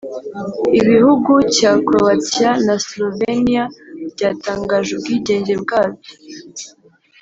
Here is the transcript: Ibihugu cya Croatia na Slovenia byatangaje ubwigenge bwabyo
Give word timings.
Ibihugu 0.79 1.33
cya 1.55 1.71
Croatia 1.87 2.51
na 2.65 2.75
Slovenia 2.85 3.63
byatangaje 4.13 4.89
ubwigenge 4.93 5.53
bwabyo 5.63 6.11